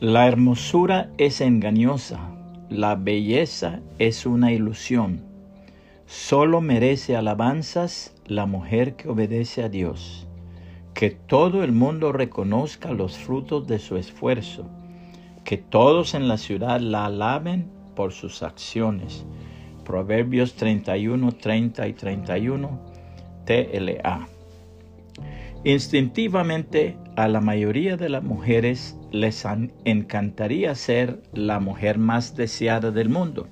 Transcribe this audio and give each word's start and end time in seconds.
La 0.00 0.26
hermosura 0.26 1.10
es 1.18 1.42
engañosa, 1.42 2.20
la 2.70 2.94
belleza 2.94 3.80
es 3.98 4.24
una 4.24 4.50
ilusión. 4.50 5.20
Solo 6.06 6.62
merece 6.62 7.16
alabanzas 7.16 8.14
la 8.24 8.46
mujer 8.46 8.96
que 8.96 9.10
obedece 9.10 9.62
a 9.62 9.68
Dios. 9.68 10.26
Que 10.94 11.10
todo 11.10 11.62
el 11.62 11.72
mundo 11.72 12.12
reconozca 12.12 12.92
los 12.92 13.18
frutos 13.18 13.66
de 13.66 13.78
su 13.78 13.98
esfuerzo. 13.98 14.64
Que 15.44 15.58
todos 15.58 16.14
en 16.14 16.28
la 16.28 16.38
ciudad 16.38 16.80
la 16.80 17.04
alaben 17.04 17.70
por 17.94 18.14
sus 18.14 18.42
acciones. 18.42 19.26
Proverbios 19.84 20.54
31, 20.54 21.32
30 21.32 21.88
y 21.88 21.92
31, 21.92 22.80
TLA. 23.44 24.28
Instintivamente 25.62 26.96
a 27.20 27.28
la 27.28 27.42
mayoría 27.42 27.98
de 27.98 28.08
las 28.08 28.22
mujeres 28.22 28.98
les 29.12 29.44
encantaría 29.84 30.74
ser 30.74 31.22
la 31.34 31.60
mujer 31.60 31.98
más 31.98 32.34
deseada 32.34 32.90
del 32.92 33.10
mundo. 33.10 33.46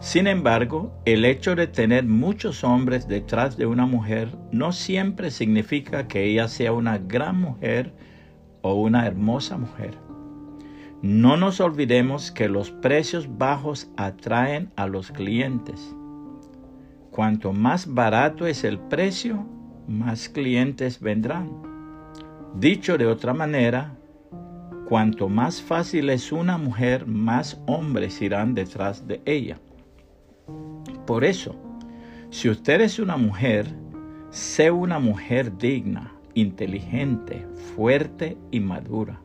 Sin 0.00 0.26
embargo, 0.26 0.92
el 1.04 1.24
hecho 1.24 1.54
de 1.54 1.68
tener 1.68 2.04
muchos 2.06 2.64
hombres 2.64 3.06
detrás 3.06 3.56
de 3.56 3.66
una 3.66 3.86
mujer 3.86 4.36
no 4.50 4.72
siempre 4.72 5.30
significa 5.30 6.08
que 6.08 6.24
ella 6.24 6.48
sea 6.48 6.72
una 6.72 6.98
gran 6.98 7.40
mujer 7.40 7.92
o 8.62 8.74
una 8.74 9.06
hermosa 9.06 9.56
mujer. 9.56 9.96
No 11.02 11.36
nos 11.36 11.60
olvidemos 11.60 12.32
que 12.32 12.48
los 12.48 12.72
precios 12.72 13.38
bajos 13.38 13.92
atraen 13.96 14.72
a 14.74 14.88
los 14.88 15.12
clientes. 15.12 15.94
Cuanto 17.12 17.52
más 17.52 17.94
barato 17.94 18.44
es 18.46 18.64
el 18.64 18.80
precio, 18.80 19.46
más 19.86 20.28
clientes 20.28 20.98
vendrán. 20.98 21.69
Dicho 22.54 22.98
de 22.98 23.06
otra 23.06 23.32
manera, 23.32 23.96
cuanto 24.88 25.28
más 25.28 25.62
fácil 25.62 26.10
es 26.10 26.32
una 26.32 26.58
mujer, 26.58 27.06
más 27.06 27.60
hombres 27.66 28.20
irán 28.20 28.54
detrás 28.54 29.06
de 29.06 29.22
ella. 29.24 29.58
Por 31.06 31.24
eso, 31.24 31.54
si 32.30 32.48
usted 32.48 32.80
es 32.80 32.98
una 32.98 33.16
mujer, 33.16 33.66
sé 34.30 34.70
una 34.70 34.98
mujer 34.98 35.56
digna, 35.58 36.12
inteligente, 36.34 37.46
fuerte 37.76 38.36
y 38.50 38.60
madura. 38.60 39.20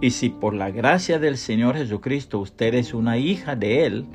Y 0.00 0.10
si 0.10 0.28
por 0.28 0.52
la 0.52 0.70
gracia 0.70 1.18
del 1.18 1.38
Señor 1.38 1.76
Jesucristo 1.76 2.38
usted 2.38 2.74
es 2.74 2.92
una 2.92 3.16
hija 3.16 3.56
de 3.56 3.86
Él, 3.86 4.06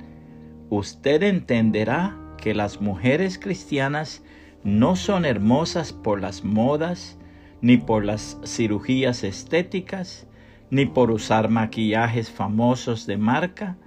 usted 0.69 1.23
entenderá 1.23 2.15
que 2.37 2.53
las 2.53 2.81
mujeres 2.81 3.39
cristianas 3.39 4.23
no 4.63 4.95
son 4.95 5.25
hermosas 5.25 5.91
por 5.91 6.21
las 6.21 6.43
modas, 6.43 7.17
ni 7.61 7.77
por 7.77 8.03
las 8.03 8.39
cirugías 8.43 9.23
estéticas, 9.23 10.27
ni 10.69 10.85
por 10.85 11.11
usar 11.11 11.49
maquillajes 11.49 12.29
famosos 12.31 13.05
de 13.05 13.17
marca, 13.17 13.77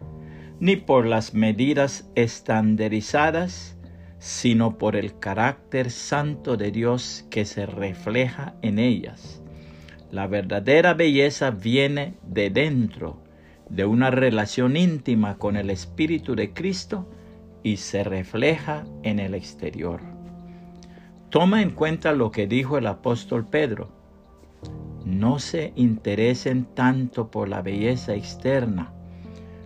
ni 0.60 0.76
por 0.76 1.06
las 1.06 1.34
medidas 1.34 2.08
estandarizadas, 2.14 3.76
sino 4.18 4.78
por 4.78 4.96
el 4.96 5.18
carácter 5.18 5.90
santo 5.90 6.56
de 6.56 6.70
Dios 6.70 7.26
que 7.30 7.44
se 7.44 7.66
refleja 7.66 8.54
en 8.62 8.78
ellas. 8.78 9.42
La 10.10 10.26
verdadera 10.28 10.94
belleza 10.94 11.50
viene 11.50 12.14
de 12.22 12.48
dentro, 12.50 13.22
de 13.68 13.84
una 13.84 14.10
relación 14.10 14.76
íntima 14.76 15.38
con 15.38 15.56
el 15.56 15.70
Espíritu 15.70 16.36
de 16.36 16.52
Cristo 16.52 17.10
y 17.62 17.78
se 17.78 18.04
refleja 18.04 18.84
en 19.02 19.18
el 19.18 19.34
exterior. 19.34 20.13
Toma 21.34 21.62
en 21.62 21.70
cuenta 21.70 22.12
lo 22.12 22.30
que 22.30 22.46
dijo 22.46 22.78
el 22.78 22.86
apóstol 22.86 23.44
Pedro. 23.44 23.88
No 25.04 25.40
se 25.40 25.72
interesen 25.74 26.64
tanto 26.76 27.32
por 27.32 27.48
la 27.48 27.60
belleza 27.60 28.14
externa, 28.14 28.92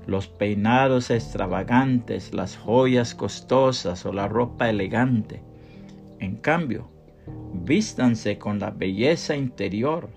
los 0.06 0.28
peinados 0.28 1.10
extravagantes, 1.10 2.32
las 2.32 2.56
joyas 2.56 3.14
costosas 3.14 4.06
o 4.06 4.14
la 4.14 4.28
ropa 4.28 4.70
elegante. 4.70 5.42
En 6.20 6.36
cambio, 6.36 6.88
vístanse 7.52 8.38
con 8.38 8.58
la 8.60 8.70
belleza 8.70 9.36
interior, 9.36 10.08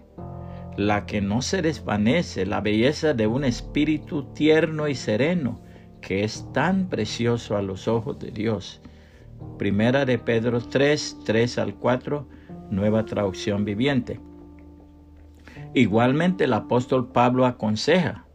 la 0.78 1.06
que 1.06 1.20
no 1.20 1.42
se 1.42 1.62
desvanece, 1.62 2.46
la 2.46 2.62
belleza 2.62 3.14
de 3.14 3.28
un 3.28 3.44
espíritu 3.44 4.24
tierno 4.34 4.88
y 4.88 4.96
sereno, 4.96 5.60
que 6.00 6.24
es 6.24 6.48
tan 6.54 6.88
precioso 6.88 7.58
a 7.58 7.62
los 7.62 7.90
ojos 7.90 8.20
de 8.20 8.32
Dios 8.32 8.82
Primera 9.58 10.06
de 10.06 10.18
Pedro 10.18 10.60
3, 10.60 11.20
3 11.26 11.58
al 11.60 11.76
4, 11.76 12.28
nueva 12.70 13.06
traducción 13.06 13.66
viviente. 13.66 14.20
Igualmente 15.74 16.46
el 16.46 16.54
apóstol 16.54 17.12
Pablo 17.12 17.46
aconseja, 17.46 18.26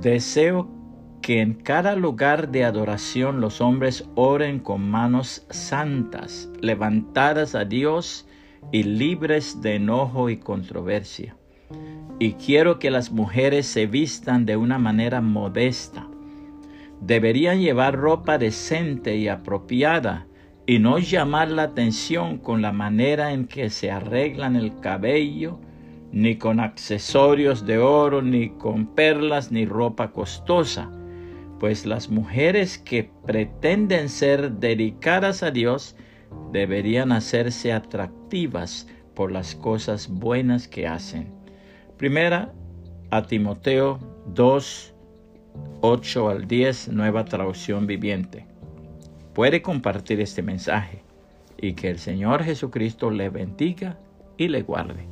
deseo 0.00 0.68
que 1.22 1.40
en 1.40 1.54
cada 1.54 1.96
lugar 1.96 2.50
de 2.50 2.64
adoración 2.64 3.40
los 3.40 3.60
hombres 3.60 4.08
oren 4.14 4.60
con 4.60 4.88
manos 4.88 5.44
santas, 5.50 6.48
levantadas 6.60 7.56
a 7.56 7.64
Dios 7.64 8.28
y 8.70 8.84
libres 8.84 9.60
de 9.60 9.74
enojo 9.74 10.30
y 10.30 10.36
controversia. 10.36 11.36
Y 12.18 12.34
quiero 12.34 12.78
que 12.78 12.90
las 12.90 13.10
mujeres 13.10 13.66
se 13.66 13.86
vistan 13.86 14.46
de 14.46 14.56
una 14.56 14.78
manera 14.78 15.20
modesta, 15.20 16.05
deberían 17.00 17.60
llevar 17.60 17.96
ropa 17.96 18.38
decente 18.38 19.16
y 19.16 19.28
apropiada 19.28 20.26
y 20.66 20.78
no 20.78 20.98
llamar 20.98 21.50
la 21.50 21.64
atención 21.64 22.38
con 22.38 22.60
la 22.60 22.72
manera 22.72 23.32
en 23.32 23.46
que 23.46 23.70
se 23.70 23.90
arreglan 23.90 24.56
el 24.56 24.80
cabello, 24.80 25.60
ni 26.10 26.36
con 26.36 26.60
accesorios 26.60 27.66
de 27.66 27.78
oro, 27.78 28.22
ni 28.22 28.50
con 28.50 28.86
perlas, 28.94 29.52
ni 29.52 29.64
ropa 29.64 30.12
costosa, 30.12 30.90
pues 31.60 31.86
las 31.86 32.08
mujeres 32.08 32.78
que 32.78 33.10
pretenden 33.24 34.08
ser 34.08 34.52
dedicadas 34.52 35.42
a 35.42 35.50
Dios 35.50 35.96
deberían 36.52 37.12
hacerse 37.12 37.72
atractivas 37.72 38.88
por 39.14 39.30
las 39.30 39.54
cosas 39.54 40.08
buenas 40.08 40.68
que 40.68 40.86
hacen. 40.86 41.32
Primera 41.96 42.52
a 43.10 43.22
Timoteo 43.22 43.98
2, 44.34 44.95
8 45.80 46.28
al 46.28 46.48
10, 46.48 46.88
nueva 46.88 47.24
traducción 47.24 47.86
viviente. 47.86 48.46
Puede 49.34 49.62
compartir 49.62 50.20
este 50.20 50.42
mensaje 50.42 51.02
y 51.58 51.74
que 51.74 51.90
el 51.90 51.98
Señor 51.98 52.42
Jesucristo 52.42 53.10
le 53.10 53.28
bendiga 53.28 53.98
y 54.36 54.48
le 54.48 54.62
guarde. 54.62 55.06